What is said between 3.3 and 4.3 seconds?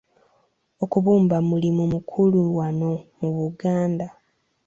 Buganda.